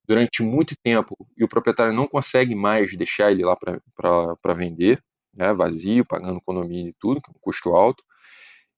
durante 0.07 0.43
muito 0.43 0.75
tempo 0.83 1.17
e 1.37 1.45
o 1.45 1.49
proprietário 1.49 1.93
não 1.93 2.07
consegue 2.09 2.55
mais 2.55 2.95
deixar 2.97 3.31
ele 3.31 3.45
lá 3.45 3.57
para 3.57 4.55
vender, 4.55 5.03
né, 5.33 5.55
vazio, 5.55 6.05
pagando 6.05 6.41
condomínio 6.43 6.91
e 6.91 6.97
tudo, 6.99 7.23
que 7.23 7.31
é 7.31 7.33
um 7.33 7.41
custo 7.41 7.71
alto, 7.71 8.03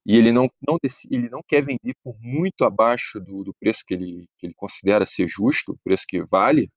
e 0.06 0.16
ele 0.16 0.30
não, 0.30 0.50
não, 0.66 0.78
ele 1.10 1.28
não 1.30 1.40
quer 1.46 1.62
vender 1.62 1.94
por 2.02 2.16
muito 2.20 2.64
abaixo 2.64 3.18
do, 3.20 3.42
do 3.42 3.54
preço 3.54 3.84
que 3.86 3.94
ele, 3.94 4.28
que 4.38 4.46
ele 4.46 4.54
considera 4.54 5.06
ser 5.06 5.26
justo, 5.28 5.72
o 5.72 5.78
preço 5.82 6.04
que 6.06 6.22
vale, 6.22 6.70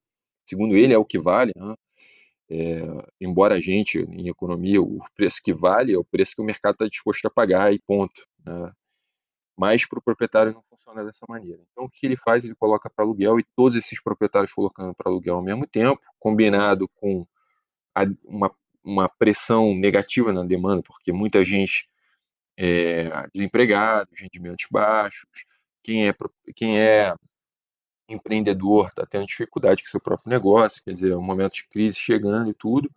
segundo 0.45 0.75
ele 0.77 0.93
é 0.93 0.97
o 0.97 1.05
que 1.05 1.19
vale, 1.19 1.51
né? 1.55 1.75
é, 2.49 2.81
embora 3.19 3.55
a 3.55 3.59
gente, 3.59 3.99
em 3.99 4.29
economia, 4.29 4.81
o 4.81 5.01
preço 5.15 5.41
que 5.43 5.53
vale 5.53 5.93
é 5.93 5.97
o 5.97 6.05
preço 6.05 6.35
que 6.35 6.41
o 6.41 6.45
mercado 6.45 6.73
está 6.73 6.87
disposto 6.87 7.25
a 7.25 7.29
pagar 7.29 7.73
e 7.73 7.79
ponto. 7.79 8.25
Né? 8.45 8.71
Mas 9.57 9.85
para 9.85 9.99
o 9.99 10.01
proprietário 10.01 10.53
não 10.53 10.63
funciona 10.63 11.03
dessa 11.03 11.25
maneira. 11.27 11.61
Então 11.71 11.85
o 11.85 11.89
que 11.89 12.05
ele 12.05 12.15
faz? 12.15 12.45
Ele 12.45 12.55
coloca 12.55 12.89
para 12.89 13.03
aluguel 13.03 13.39
e 13.39 13.45
todos 13.55 13.75
esses 13.75 14.01
proprietários 14.01 14.53
colocando 14.53 14.93
para 14.95 15.09
aluguel 15.09 15.35
ao 15.35 15.43
mesmo 15.43 15.67
tempo, 15.67 16.01
combinado 16.19 16.87
com 16.95 17.25
a, 17.95 18.03
uma, 18.23 18.55
uma 18.83 19.09
pressão 19.09 19.75
negativa 19.75 20.31
na 20.31 20.43
demanda, 20.43 20.81
porque 20.83 21.11
muita 21.11 21.43
gente 21.43 21.89
é 22.57 23.09
desempregado, 23.33 24.09
rendimentos 24.15 24.65
baixos, 24.71 25.27
quem 25.83 26.07
é, 26.09 26.15
quem 26.55 26.79
é 26.79 27.13
empreendedor 28.09 28.87
está 28.87 29.05
tendo 29.05 29.25
dificuldade 29.25 29.83
com 29.83 29.89
seu 29.89 29.99
próprio 30.01 30.29
negócio, 30.29 30.81
quer 30.83 30.93
dizer, 30.93 31.11
é 31.11 31.17
um 31.17 31.21
momento 31.21 31.53
de 31.53 31.67
crise 31.67 31.97
chegando 31.97 32.49
e 32.49 32.53
tudo. 32.53 32.89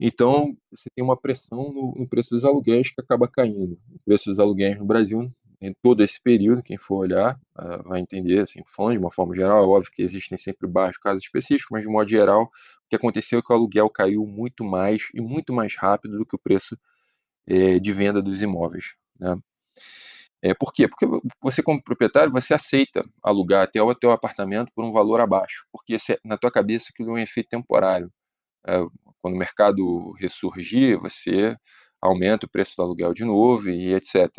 Então, 0.00 0.56
você 0.70 0.90
tem 0.94 1.04
uma 1.04 1.16
pressão 1.16 1.72
no, 1.72 1.94
no 1.96 2.08
preço 2.08 2.30
dos 2.34 2.44
aluguéis 2.44 2.90
que 2.90 3.00
acaba 3.00 3.28
caindo. 3.28 3.78
O 3.90 3.98
preço 4.04 4.28
dos 4.28 4.38
aluguéis 4.38 4.78
no 4.78 4.84
Brasil, 4.84 5.32
em 5.60 5.72
todo 5.82 6.02
esse 6.02 6.20
período, 6.20 6.62
quem 6.62 6.76
for 6.76 6.96
olhar, 6.96 7.38
uh, 7.56 7.88
vai 7.88 8.00
entender, 8.00 8.40
assim, 8.40 8.60
falando 8.66 8.94
de 8.94 8.98
uma 8.98 9.10
forma 9.10 9.34
geral, 9.36 9.62
é 9.62 9.66
óbvio 9.66 9.92
que 9.92 10.02
existem 10.02 10.36
sempre 10.36 10.68
baixos 10.68 10.98
casos 10.98 11.22
específicos, 11.22 11.68
mas 11.70 11.82
de 11.82 11.88
modo 11.88 12.08
geral, 12.08 12.44
o 12.44 12.88
que 12.88 12.96
aconteceu 12.96 13.38
é 13.38 13.42
que 13.42 13.52
o 13.52 13.56
aluguel 13.56 13.88
caiu 13.88 14.26
muito 14.26 14.64
mais 14.64 15.08
e 15.14 15.20
muito 15.20 15.52
mais 15.52 15.76
rápido 15.76 16.18
do 16.18 16.26
que 16.26 16.34
o 16.34 16.38
preço 16.38 16.76
eh, 17.46 17.78
de 17.78 17.92
venda 17.92 18.22
dos 18.22 18.40
imóveis. 18.42 18.94
Né? 19.18 19.36
É, 20.44 20.52
por 20.52 20.74
quê? 20.74 20.86
Porque 20.86 21.06
você, 21.42 21.62
como 21.62 21.82
proprietário, 21.82 22.30
você 22.30 22.52
aceita 22.52 23.02
alugar 23.22 23.64
até 23.64 23.80
o 23.82 23.94
teu 23.94 24.10
apartamento 24.12 24.70
por 24.74 24.84
um 24.84 24.92
valor 24.92 25.18
abaixo, 25.20 25.64
porque 25.72 25.96
na 26.22 26.36
tua 26.36 26.50
cabeça 26.52 26.88
aquilo 26.92 27.10
é 27.10 27.12
um 27.14 27.18
efeito 27.18 27.48
temporário. 27.48 28.12
É, 28.66 28.78
quando 29.22 29.34
o 29.36 29.38
mercado 29.38 30.12
ressurgir, 30.20 30.98
você 30.98 31.56
aumenta 32.00 32.46
o 32.46 32.50
preço 32.50 32.74
do 32.76 32.82
aluguel 32.82 33.14
de 33.14 33.24
novo 33.24 33.70
e 33.70 33.94
etc. 33.94 34.30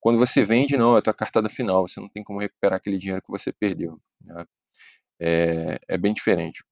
Quando 0.00 0.18
você 0.18 0.44
vende, 0.44 0.76
não, 0.76 0.96
é 0.96 0.98
a 0.98 1.02
tua 1.02 1.14
cartada 1.14 1.48
final, 1.48 1.86
você 1.86 2.00
não 2.00 2.08
tem 2.08 2.24
como 2.24 2.40
recuperar 2.40 2.76
aquele 2.78 2.98
dinheiro 2.98 3.22
que 3.22 3.30
você 3.30 3.52
perdeu. 3.52 4.00
Né? 4.22 4.44
É, 5.20 5.78
é 5.88 5.98
bem 5.98 6.14
diferente. 6.14 6.64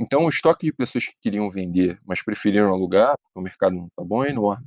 Então, 0.00 0.24
o 0.24 0.28
estoque 0.28 0.66
de 0.66 0.72
pessoas 0.72 1.06
que 1.06 1.14
queriam 1.22 1.48
vender, 1.50 2.00
mas 2.04 2.24
preferiram 2.24 2.72
alugar, 2.72 3.16
porque 3.22 3.38
o 3.38 3.42
mercado 3.42 3.76
não 3.76 3.86
está 3.86 4.02
bom, 4.04 4.24
é 4.24 4.30
enorme 4.30 4.66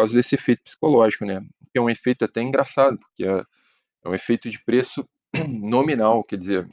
causa 0.00 0.14
desse 0.14 0.34
efeito 0.34 0.62
psicológico, 0.62 1.24
né? 1.24 1.40
Que 1.72 1.78
é 1.78 1.80
um 1.80 1.90
efeito 1.90 2.24
até 2.24 2.42
engraçado, 2.42 2.98
porque 2.98 3.24
é, 3.24 3.44
é 4.04 4.08
um 4.08 4.14
efeito 4.14 4.50
de 4.50 4.62
preço 4.62 5.06
nominal, 5.48 6.24
quer 6.24 6.36
dizer, 6.36 6.68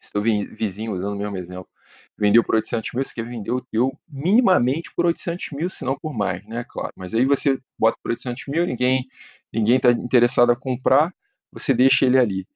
estou 0.00 0.22
vizinho, 0.22 0.92
usando 0.92 1.14
o 1.14 1.18
mesmo 1.18 1.36
exemplo, 1.36 1.68
vendeu 2.16 2.42
por 2.42 2.54
800 2.54 2.92
mil, 2.92 3.04
você 3.04 3.14
quer 3.14 3.24
vender 3.24 3.50
o 3.50 3.60
teu 3.60 3.92
minimamente 4.08 4.92
por 4.94 5.06
800 5.06 5.50
mil, 5.52 5.70
se 5.70 5.84
não 5.84 5.98
por 5.98 6.14
mais, 6.14 6.44
né? 6.46 6.64
Claro. 6.68 6.92
Mas 6.96 7.14
aí 7.14 7.24
você 7.24 7.58
bota 7.78 7.98
por 8.02 8.10
800 8.10 8.46
mil, 8.48 8.66
ninguém 8.66 9.06
ninguém 9.52 9.76
está 9.76 9.90
interessado 9.90 10.50
a 10.52 10.56
comprar, 10.56 11.14
você 11.52 11.72
deixa 11.74 12.06
ele 12.06 12.18
ali. 12.18 12.46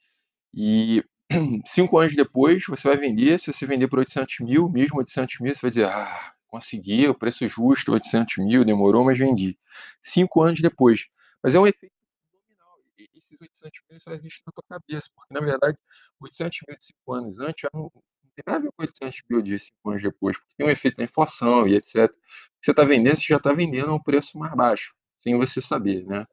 E 0.55 1.05
cinco 1.67 1.99
anos 1.99 2.15
depois, 2.15 2.65
você 2.67 2.89
vai 2.89 2.97
vender, 2.97 3.39
se 3.39 3.53
você 3.53 3.67
vender 3.67 3.89
por 3.89 3.99
800 4.01 4.41
mil, 4.41 4.69
mesmo 4.69 4.99
800 4.99 5.41
mil, 5.41 5.55
você 5.55 5.61
vai 5.63 5.71
dizer, 5.71 5.87
ah, 5.87 6.35
consegui, 6.51 7.07
o 7.09 7.15
preço 7.15 7.47
justo, 7.49 7.93
800 7.93 8.39
mil, 8.39 8.65
demorou, 8.65 9.05
mas 9.05 9.19
vendi. 9.19 9.59
Cinco 10.03 10.43
anos 10.43 10.61
depois. 10.61 11.07
Mas 11.43 11.55
é 11.55 11.61
um 11.61 11.67
efeito 11.67 11.95
nominal. 12.33 12.79
Esses 13.15 13.41
800 13.41 13.81
mil 13.91 14.01
só 14.01 14.13
existem 14.13 14.43
na 14.47 14.53
tua 14.53 14.65
cabeça, 14.69 15.09
porque 15.15 15.33
na 15.33 15.41
verdade, 15.41 15.79
800 16.21 16.59
mil 16.69 16.77
de 16.77 16.85
cinco 16.85 17.13
anos 17.13 17.39
antes 17.39 17.69
não, 17.73 17.83
não 17.83 18.03
tem 18.35 18.45
nada 18.47 18.59
a 18.59 18.63
ver 18.63 18.73
com 18.77 18.83
800 18.83 19.23
mil 19.31 19.43
de 19.43 19.59
cinco 19.59 19.91
anos 19.91 20.03
depois, 20.03 20.37
porque 20.37 20.55
tem 20.57 20.67
um 20.67 20.71
efeito 20.71 20.97
da 20.97 21.05
inflação 21.05 21.67
e 21.67 21.77
etc. 21.77 22.13
Você 22.61 22.73
está 22.73 22.85
vendendo, 22.85 23.17
você 23.17 23.27
já 23.29 23.37
está 23.37 23.53
vendendo 23.53 23.91
a 23.91 23.95
um 23.95 24.03
preço 24.03 24.39
mais 24.39 24.55
baixo, 24.55 24.95
sem 25.21 25.37
você 25.37 25.61
saber, 25.61 26.05
né? 26.05 26.27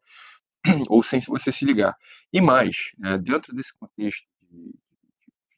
Ou 0.89 1.03
sem 1.03 1.19
você 1.21 1.51
se 1.51 1.63
ligar. 1.63 1.95
E 2.33 2.41
mais, 2.41 2.91
né, 2.97 3.17
dentro 3.17 3.55
desse 3.55 3.73
contexto 3.77 4.27
de, 4.41 4.73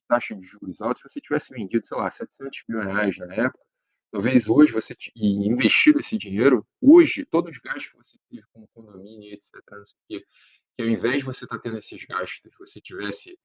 taxa 0.08 0.36
de 0.36 0.46
juros 0.46 0.82
alta, 0.82 1.02
se 1.02 1.10
você 1.10 1.22
tivesse 1.22 1.54
vendido, 1.54 1.86
sei 1.86 1.98
lá, 1.98 2.10
700 2.10 2.64
mil 2.68 2.80
reais 2.82 3.18
na 3.18 3.34
época, 3.34 3.64
Talvez 4.12 4.50
hoje 4.50 4.72
você 4.72 4.96
e 5.16 5.48
investido 5.48 6.00
esse 6.00 6.18
dinheiro, 6.18 6.66
hoje, 6.82 7.26
todos 7.26 7.52
os 7.52 7.60
gastos 7.60 7.88
que 7.88 7.98
você 7.98 8.18
teve 8.30 8.44
com 8.52 8.66
condomínio, 8.68 9.32
etc., 9.32 9.54
quê, 10.08 10.26
que 10.76 10.82
ao 10.82 10.90
invés 10.90 11.20
de 11.20 11.26
você 11.26 11.46
estar 11.46 11.58
tá 11.58 11.62
tendo 11.62 11.78
esses 11.78 12.04
gastos, 12.06 12.52
você 12.58 12.82
tivesse, 12.82 13.38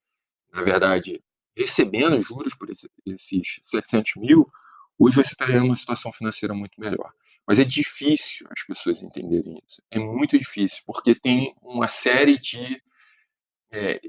na 0.51 0.63
verdade, 0.63 1.23
recebendo 1.55 2.21
juros 2.23 2.55
por 2.55 2.71
esse, 2.71 2.91
esses 3.05 3.61
700 3.63 4.17
mil, 4.17 4.51
hoje 4.99 5.17
você 5.17 5.33
estaria 5.33 5.61
numa 5.61 5.77
situação 5.77 6.13
financeira 6.13 6.55
muito 6.55 6.81
melhor. 6.81 7.13
Mas 7.47 7.59
é 7.59 7.65
difícil 7.65 8.47
as 8.51 8.63
pessoas 8.67 9.03
entenderem 9.03 9.61
isso. 9.67 9.83
É 9.91 9.99
muito 9.99 10.39
difícil, 10.39 10.83
porque 10.87 11.15
tem 11.15 11.55
uma 11.61 11.89
série 11.89 12.39
de 12.39 12.83
é, 13.71 14.01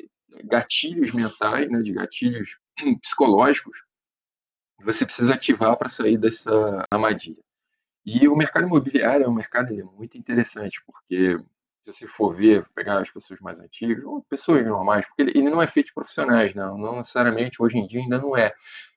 gatilhos 0.45 1.12
mentais, 1.12 1.69
né, 1.69 1.81
de 1.81 1.91
gatilhos 1.91 2.57
psicológicos 3.01 3.83
você 4.79 5.05
precisa 5.05 5.34
ativar 5.34 5.77
para 5.77 5.89
sair 5.89 6.17
dessa 6.17 6.86
armadilha. 6.91 7.44
E 8.05 8.27
o 8.27 8.36
mercado 8.36 8.67
imobiliário 8.67 9.25
é 9.25 9.29
um 9.29 9.34
mercado 9.34 9.74
é 9.74 9.84
muito 9.84 10.17
interessante, 10.17 10.82
porque 10.86 11.38
se 11.82 11.94
você 11.94 12.08
for 12.08 12.36
ver, 12.36 12.67
pegar 12.74 13.00
as 13.00 13.12
pessoas 13.12 13.39
mais 13.39 13.60
antigas, 13.60 14.03
ou 14.03 14.24
pessoas 14.24 14.65
normais, 14.65 15.05
porque 15.08 15.22
ele, 15.22 15.32
ele 15.36 15.50
não 15.50 15.62
é 15.62 15.67
feito 15.67 15.88
de 15.88 15.94
profissionais, 15.94 16.53
não, 16.55 16.77
não 16.77 16.98
necessariamente, 16.98 17.62
hoje 17.62 17.77
em 17.77 17.86
dia 17.88 18.01
ainda 18.01 18.17
não 18.17 18.36
é. 18.36 18.53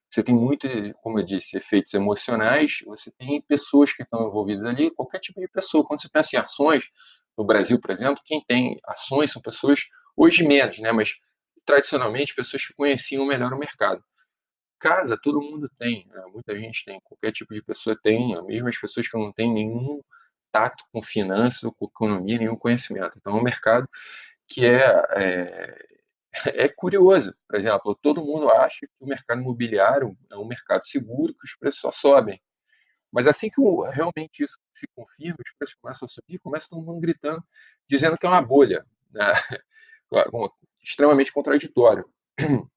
Você 0.09 0.23
tem 0.23 0.35
muito, 0.35 0.67
como 1.03 1.19
eu 1.19 1.25
disse, 1.25 1.59
efeitos 1.59 1.93
emocionais, 1.93 2.79
você 2.87 3.11
tem 3.13 3.43
pessoas 3.43 3.93
que 3.93 4.03
estão 4.03 4.27
envolvidas 4.27 4.65
ali, 4.65 4.91
qualquer 4.91 5.19
tipo 5.21 5.39
de 5.39 5.49
pessoa. 5.49 5.85
Quando 5.85 6.01
você 6.01 6.09
pensa 6.09 6.37
em 6.37 6.39
ações, 6.39 6.91
no 7.37 7.45
Brasil, 7.45 7.79
por 7.79 7.91
exemplo, 7.91 8.23
quem 8.25 8.43
tem 8.47 8.79
ações 8.87 9.31
são 9.33 9.43
pessoas, 9.43 9.81
hoje 10.17 10.47
menos, 10.47 10.79
né, 10.79 10.91
mas 10.91 11.15
tradicionalmente 11.67 12.35
pessoas 12.35 12.67
que 12.67 12.73
conheciam 12.73 13.27
melhor 13.27 13.53
o 13.53 13.59
mercado. 13.59 14.03
Casa 14.79 15.19
todo 15.21 15.41
mundo 15.41 15.71
tem, 15.79 16.07
né, 16.09 16.23
muita 16.33 16.57
gente 16.57 16.85
tem, 16.85 17.01
qualquer 17.01 17.33
tipo 17.33 17.53
de 17.55 17.63
pessoa 17.63 17.99
tem, 18.01 18.35
mesmo 18.47 18.69
as 18.69 18.79
pessoas 18.79 19.09
que 19.09 19.19
não 19.19 19.33
têm 19.33 19.53
nenhum 19.53 20.01
tato 20.53 20.85
com 20.93 21.03
finanças 21.03 21.63
ou 21.65 21.73
com 21.73 21.87
economia, 21.87 22.39
nenhum 22.39 22.57
conhecimento. 22.57 23.19
Então 23.19 23.37
é 23.37 23.41
um 23.41 23.43
mercado 23.43 23.89
que 24.47 24.65
é, 24.65 24.83
é, 25.17 25.79
é 26.65 26.69
curioso. 26.69 27.35
Por 27.49 27.57
exemplo, 27.57 27.95
todo 28.01 28.25
mundo 28.25 28.51
acha 28.51 28.87
que 28.87 29.05
o 29.05 29.07
mercado 29.07 29.41
imobiliário 29.41 30.17
é 30.31 30.37
um 30.37 30.47
mercado 30.47 30.85
seguro, 30.85 31.35
que 31.35 31.45
os 31.45 31.57
preços 31.57 31.81
só 31.81 31.91
sobem. 31.91 32.41
Mas 33.11 33.27
assim 33.27 33.49
que 33.49 33.61
realmente 33.93 34.45
isso 34.45 34.59
se 34.75 34.87
confirma, 34.95 35.37
os 35.41 35.53
preços 35.59 35.77
começam 35.81 36.07
a 36.07 36.09
subir, 36.09 36.39
começa 36.39 36.69
todo 36.69 36.83
mundo 36.83 37.01
gritando, 37.01 37.43
dizendo 37.89 38.19
que 38.19 38.27
é 38.27 38.29
uma 38.29 38.43
bolha. 38.43 38.85
Né? 39.11 39.33
Extremamente 40.83 41.33
contraditório. 41.33 42.09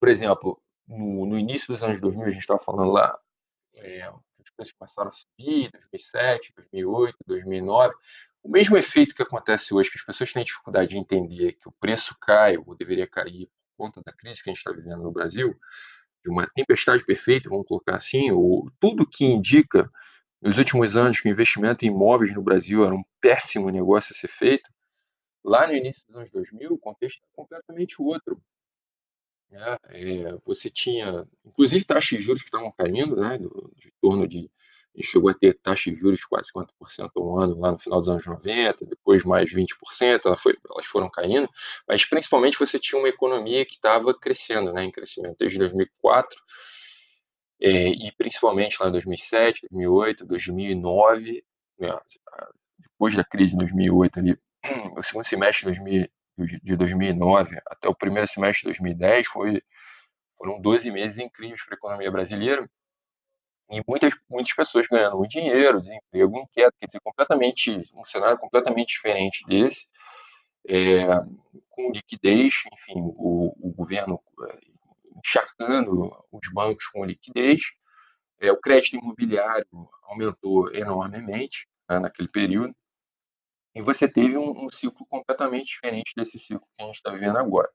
Por 0.00 0.08
exemplo, 0.08 0.60
no, 0.86 1.26
no 1.26 1.38
início 1.38 1.72
dos 1.72 1.82
anos 1.82 2.00
2000, 2.00 2.24
a 2.24 2.30
gente 2.30 2.40
estava 2.40 2.58
falando 2.58 2.90
lá, 2.90 3.18
é, 3.74 4.02
as 4.02 4.50
coisas 4.56 4.74
começaram 4.74 5.08
a 5.08 5.12
subir, 5.12 5.70
2007, 5.72 6.52
2008, 6.56 7.16
2009. 7.26 7.94
O 8.42 8.48
mesmo 8.50 8.76
efeito 8.76 9.14
que 9.14 9.22
acontece 9.22 9.72
hoje, 9.72 9.90
que 9.90 9.98
as 9.98 10.04
pessoas 10.04 10.32
têm 10.32 10.44
dificuldade 10.44 10.90
de 10.90 10.98
entender 10.98 11.52
que 11.52 11.68
o 11.68 11.72
preço 11.72 12.16
cai 12.20 12.56
ou 12.56 12.74
deveria 12.74 13.06
cair 13.06 13.46
por 13.76 13.86
conta 13.86 14.02
da 14.04 14.12
crise 14.12 14.42
que 14.42 14.50
a 14.50 14.52
gente 14.52 14.58
está 14.58 14.72
vivendo 14.72 15.02
no 15.02 15.12
Brasil, 15.12 15.56
de 16.24 16.30
uma 16.30 16.46
tempestade 16.46 17.04
perfeita, 17.04 17.48
vamos 17.48 17.66
colocar 17.66 17.96
assim, 17.96 18.30
ou 18.30 18.70
tudo 18.80 19.08
que 19.08 19.24
indica 19.24 19.90
nos 20.40 20.58
últimos 20.58 20.96
anos 20.96 21.20
que 21.20 21.28
o 21.28 21.30
investimento 21.30 21.84
em 21.84 21.88
imóveis 21.88 22.34
no 22.34 22.42
Brasil 22.42 22.84
era 22.84 22.94
um 22.94 23.04
péssimo 23.20 23.70
negócio 23.70 24.14
a 24.14 24.18
ser 24.18 24.28
feito, 24.28 24.68
lá 25.44 25.66
no 25.66 25.74
início 25.74 26.02
dos 26.06 26.16
anos 26.16 26.30
2000, 26.30 26.72
o 26.72 26.78
contexto 26.78 27.18
era 27.18 27.30
completamente 27.32 28.00
outro 28.00 28.40
né? 29.52 29.78
É, 29.90 30.38
você 30.44 30.70
tinha, 30.70 31.26
inclusive, 31.44 31.84
taxas 31.84 32.18
de 32.18 32.24
juros 32.24 32.42
que 32.42 32.48
estavam 32.48 32.72
caindo, 32.72 33.16
né? 33.16 33.38
De 33.38 33.92
torno 34.00 34.26
de. 34.26 34.50
chegou 35.02 35.30
a 35.30 35.34
ter 35.34 35.58
taxas 35.62 35.94
de 35.94 36.00
juros 36.00 36.24
quase 36.24 36.50
50% 36.52 37.10
ao 37.16 37.38
ano 37.38 37.58
lá 37.60 37.72
no 37.72 37.78
final 37.78 38.00
dos 38.00 38.08
anos 38.08 38.26
90, 38.26 38.86
depois 38.86 39.24
mais 39.24 39.50
20%, 39.52 40.22
ela 40.24 40.36
foi, 40.36 40.56
elas 40.70 40.86
foram 40.86 41.10
caindo, 41.10 41.48
mas 41.88 42.04
principalmente 42.04 42.58
você 42.58 42.78
tinha 42.78 42.98
uma 42.98 43.08
economia 43.08 43.64
que 43.64 43.74
estava 43.74 44.14
crescendo, 44.14 44.72
né, 44.72 44.84
em 44.84 44.90
crescimento 44.90 45.36
desde 45.38 45.58
2004. 45.58 46.38
é, 47.60 47.88
e 47.88 48.12
principalmente 48.18 48.76
lá 48.80 48.88
em 48.88 48.92
2007, 48.92 49.68
2008, 49.70 50.26
2009, 50.26 51.44
né, 51.78 51.98
depois 52.78 53.14
da 53.16 53.24
crise 53.24 53.52
de 53.52 53.58
2008 53.58 54.18
ali, 54.18 54.38
o 54.96 55.02
segundo 55.02 55.24
semestre 55.24 55.72
de, 55.72 55.80
2000, 55.80 56.08
de 56.46 56.76
2009 56.76 57.56
até 57.66 57.88
o 57.88 57.94
primeiro 57.94 58.26
semestre 58.26 58.62
de 58.62 58.78
2010 58.78 59.26
foi, 59.26 59.62
foram 60.36 60.60
12 60.60 60.90
meses 60.90 61.18
incríveis 61.18 61.64
para 61.64 61.74
a 61.74 61.78
economia 61.78 62.10
brasileira 62.10 62.68
e 63.70 63.82
muitas, 63.88 64.12
muitas 64.28 64.52
pessoas 64.52 64.86
ganhando 64.86 65.16
muito 65.16 65.30
dinheiro, 65.30 65.80
desemprego 65.80 66.38
inquieto, 66.38 66.74
quer 66.78 66.86
dizer, 66.86 67.00
completamente, 67.00 67.82
um 67.94 68.04
cenário 68.04 68.38
completamente 68.38 68.88
diferente 68.88 69.42
desse, 69.46 69.86
é, 70.68 71.06
com 71.70 71.90
liquidez, 71.90 72.64
enfim, 72.72 72.94
o, 72.96 73.54
o 73.58 73.72
governo 73.72 74.20
é, 74.46 74.58
encharcando 75.16 76.10
os 76.30 76.52
bancos 76.52 76.86
com 76.88 77.04
liquidez, 77.04 77.62
é, 78.40 78.52
o 78.52 78.60
crédito 78.60 78.96
imobiliário 78.96 79.66
aumentou 80.02 80.70
enormemente 80.74 81.66
né, 81.88 81.98
naquele 81.98 82.28
período, 82.28 82.74
e 83.74 83.80
você 83.80 84.06
teve 84.06 84.36
um, 84.36 84.66
um, 84.66 84.70
ciclo 84.70 85.06
completamente 85.06 85.66
diferente 85.66 86.12
desse 86.16 86.38
ciclo 86.38 86.66
que 86.76 86.82
a 86.82 86.86
gente 86.86 86.96
está 86.96 87.10
vivendo 87.10 87.38
agora. 87.38 87.68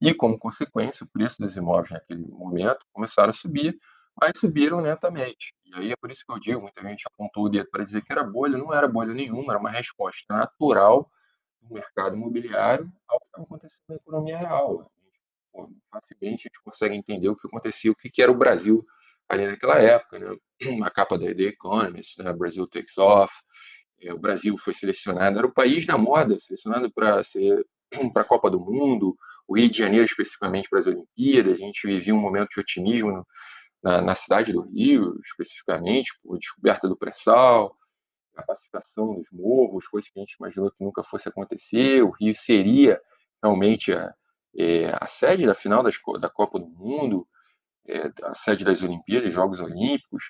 E, 0.00 0.14
como 0.14 0.38
consequência, 0.38 1.04
o 1.04 1.08
preço 1.08 1.40
dos 1.40 1.56
imóveis 1.56 1.90
naquele 1.90 2.26
momento 2.26 2.86
começaram 2.92 3.30
a 3.30 3.32
subir, 3.32 3.78
mas 4.20 4.32
subiram 4.38 4.80
lentamente. 4.80 5.54
E 5.64 5.74
aí 5.74 5.92
é 5.92 5.96
por 5.96 6.10
isso 6.10 6.24
que 6.26 6.32
eu 6.32 6.38
digo, 6.38 6.60
muita 6.60 6.82
gente 6.82 7.04
apontou 7.06 7.44
o 7.44 7.48
dedo 7.48 7.68
para 7.70 7.84
dizer 7.84 8.02
que 8.02 8.12
era 8.12 8.22
bolha, 8.22 8.58
não 8.58 8.72
era 8.72 8.86
bolha 8.86 9.14
nenhuma, 9.14 9.52
era 9.52 9.60
uma 9.60 9.70
resposta 9.70 10.22
natural 10.34 11.10
do 11.62 11.74
mercado 11.74 12.16
imobiliário 12.16 12.90
ao 13.08 13.18
que 13.18 13.26
estava 13.26 13.44
acontecendo 13.44 13.84
na 13.88 13.94
economia 13.96 14.38
real. 14.38 14.90
Facilmente 15.90 16.46
a 16.46 16.48
gente 16.48 16.62
consegue 16.62 16.94
entender 16.94 17.28
o 17.28 17.34
que 17.34 17.46
acontecia, 17.46 17.90
o 17.90 17.96
que, 17.96 18.10
que 18.10 18.22
era 18.22 18.30
o 18.30 18.36
Brasil 18.36 18.84
ali 19.28 19.46
naquela 19.46 19.78
época, 19.78 20.18
né? 20.18 20.36
A 20.84 20.90
capa 20.90 21.18
da 21.18 21.26
The 21.26 21.42
Economist, 21.42 22.20
né? 22.22 22.32
Brasil 22.32 22.66
Takes 22.66 22.96
Off, 22.98 23.32
é, 24.00 24.12
o 24.12 24.18
Brasil 24.18 24.56
foi 24.58 24.72
selecionado, 24.72 25.38
era 25.38 25.46
o 25.46 25.52
país 25.52 25.86
da 25.86 25.98
moda, 25.98 26.38
selecionado 26.38 26.90
para 26.90 27.22
ser 27.22 27.66
para 28.12 28.22
a 28.22 28.24
Copa 28.24 28.50
do 28.50 28.60
Mundo, 28.60 29.16
o 29.46 29.56
Rio 29.56 29.70
de 29.70 29.78
Janeiro 29.78 30.04
especificamente 30.04 30.68
para 30.68 30.80
as 30.80 30.86
Olimpíadas, 30.86 31.54
a 31.54 31.64
gente 31.64 31.86
vivia 31.86 32.14
um 32.14 32.20
momento 32.20 32.50
de 32.50 32.60
otimismo 32.60 33.10
no, 33.10 33.26
na, 33.82 34.02
na, 34.02 34.14
cidade 34.14 34.52
do 34.52 34.62
Rio, 34.62 35.18
especificamente, 35.24 36.12
por 36.22 36.38
descoberta 36.38 36.88
do 36.88 36.96
pré-sal, 36.96 37.76
a 38.36 38.42
pacificação 38.42 39.14
dos 39.14 39.26
morros, 39.32 39.88
coisas 39.88 40.10
que 40.10 40.18
a 40.18 40.22
gente 40.22 40.36
imaginou 40.38 40.70
que 40.70 40.84
nunca 40.84 41.02
fosse 41.02 41.28
acontecer, 41.28 42.02
o 42.02 42.10
Rio 42.10 42.34
seria 42.34 43.00
realmente 43.42 43.92
a, 43.92 44.14
é, 44.56 44.90
a 45.00 45.06
sede 45.06 45.46
da 45.46 45.54
final 45.54 45.82
das, 45.82 45.96
da 46.20 46.28
Copa 46.28 46.58
do 46.58 46.68
Mundo, 46.68 47.26
é, 47.86 48.12
a 48.22 48.34
sede 48.34 48.64
das 48.64 48.82
Olimpíadas, 48.82 49.32
Jogos 49.32 49.60
Olímpicos, 49.60 50.22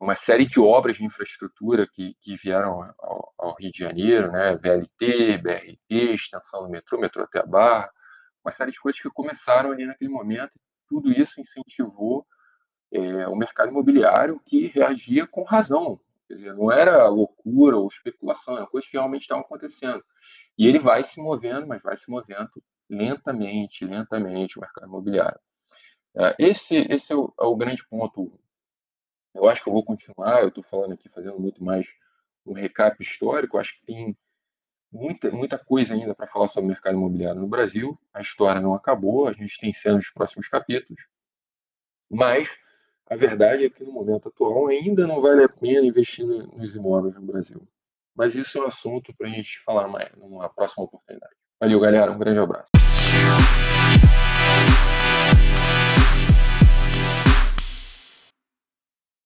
uma 0.00 0.14
série 0.14 0.46
de 0.46 0.60
obras 0.60 0.96
de 0.96 1.04
infraestrutura 1.04 1.86
que, 1.86 2.14
que 2.20 2.36
vieram 2.36 2.82
ao, 2.98 3.32
ao, 3.38 3.54
Rio 3.54 3.72
de 3.72 3.78
Janeiro, 3.78 4.30
né? 4.30 4.56
VLT, 4.56 5.38
BRT, 5.38 6.14
extensão 6.14 6.64
do 6.64 6.68
metrô, 6.68 6.98
metrô 6.98 7.22
até 7.22 7.40
a 7.40 7.46
Barra, 7.46 7.90
uma 8.44 8.52
série 8.52 8.72
de 8.72 8.80
coisas 8.80 9.00
que 9.00 9.08
começaram 9.10 9.72
ali 9.72 9.86
naquele 9.86 10.10
momento. 10.10 10.58
Tudo 10.88 11.10
isso 11.10 11.40
incentivou 11.40 12.26
é, 12.92 13.26
o 13.28 13.34
mercado 13.34 13.70
imobiliário 13.70 14.40
que 14.44 14.66
reagia 14.66 15.26
com 15.26 15.42
razão. 15.42 15.98
Quer 16.28 16.34
dizer, 16.34 16.54
não 16.54 16.70
era 16.70 17.08
loucura 17.08 17.76
ou 17.76 17.86
especulação, 17.86 18.56
eram 18.56 18.66
coisas 18.66 18.88
que 18.88 18.96
realmente 18.96 19.22
estavam 19.22 19.44
acontecendo. 19.44 20.04
E 20.56 20.66
ele 20.66 20.78
vai 20.78 21.02
se 21.02 21.20
movendo, 21.20 21.66
mas 21.66 21.82
vai 21.82 21.96
se 21.96 22.10
movendo 22.10 22.50
lentamente, 22.88 23.84
lentamente 23.84 24.58
o 24.58 24.60
mercado 24.60 24.86
imobiliário. 24.86 25.38
É, 26.16 26.34
esse, 26.38 26.76
esse 26.90 27.12
é 27.12 27.16
o, 27.16 27.32
é 27.40 27.44
o 27.44 27.56
grande 27.56 27.84
ponto 27.88 28.32
eu 29.34 29.48
acho 29.48 29.62
que 29.62 29.68
eu 29.68 29.72
vou 29.72 29.84
continuar, 29.84 30.42
eu 30.42 30.48
estou 30.48 30.62
falando 30.62 30.92
aqui, 30.92 31.08
fazendo 31.08 31.38
muito 31.38 31.62
mais 31.62 31.86
um 32.46 32.52
recap 32.52 33.02
histórico, 33.02 33.58
acho 33.58 33.74
que 33.80 33.86
tem 33.86 34.16
muita, 34.92 35.30
muita 35.30 35.58
coisa 35.58 35.92
ainda 35.92 36.14
para 36.14 36.26
falar 36.26 36.46
sobre 36.48 36.66
o 36.66 36.68
mercado 36.68 36.96
imobiliário 36.96 37.40
no 37.40 37.48
Brasil. 37.48 37.98
A 38.12 38.20
história 38.20 38.60
não 38.60 38.74
acabou, 38.74 39.26
a 39.26 39.32
gente 39.32 39.58
tem 39.58 39.72
cenas 39.72 40.02
dos 40.02 40.10
próximos 40.10 40.48
capítulos, 40.48 41.02
mas 42.08 42.48
a 43.06 43.16
verdade 43.16 43.64
é 43.64 43.70
que 43.70 43.82
no 43.82 43.92
momento 43.92 44.28
atual 44.28 44.68
ainda 44.68 45.06
não 45.06 45.20
vale 45.20 45.42
a 45.44 45.48
pena 45.48 45.86
investir 45.86 46.24
nos 46.24 46.76
imóveis 46.76 47.14
no 47.16 47.22
Brasil. 47.22 47.66
Mas 48.14 48.34
isso 48.36 48.58
é 48.58 48.62
um 48.62 48.66
assunto 48.68 49.12
para 49.12 49.26
a 49.26 49.30
gente 49.30 49.58
falar 49.64 49.88
mais 49.88 50.10
numa 50.16 50.48
próxima 50.48 50.84
oportunidade. 50.84 51.34
Valeu, 51.60 51.80
galera. 51.80 52.12
Um 52.12 52.18
grande 52.18 52.38
abraço. 52.38 52.70